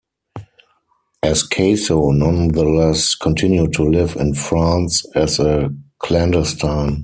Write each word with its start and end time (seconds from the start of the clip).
Ascaso 1.23 2.11
nonetheless 2.11 3.13
continued 3.13 3.71
to 3.73 3.83
live 3.83 4.15
in 4.15 4.33
France 4.33 5.05
as 5.13 5.37
a 5.39 5.71
clandestine. 5.99 6.97